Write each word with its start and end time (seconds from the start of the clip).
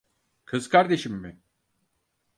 Kız 0.45 0.69
kardeşim 0.69 1.13
mi? 1.13 1.39